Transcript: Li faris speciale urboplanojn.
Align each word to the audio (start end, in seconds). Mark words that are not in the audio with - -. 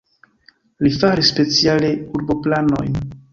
Li 0.85 0.91
faris 0.95 1.27
speciale 1.33 1.93
urboplanojn. 2.21 2.99